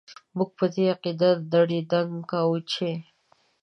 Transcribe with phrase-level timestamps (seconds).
[0.37, 2.89] موږ په دې عقيده دړي دنګ کاوو چې...